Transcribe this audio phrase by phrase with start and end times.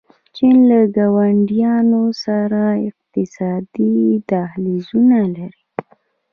[0.35, 3.97] چین له ګاونډیانو سره اقتصادي
[4.29, 5.63] دهلیزونه لري.